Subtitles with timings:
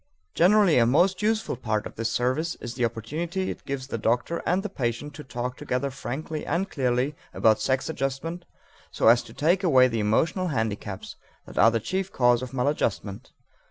[0.33, 4.41] Generally a most useful part of this service is the opportunity it gives the doctor
[4.47, 8.45] and the patient to talk together frankly and clearly about sex adjustment
[8.89, 13.29] so as to take away the emotional handicaps that are the chief cause of maladjustment.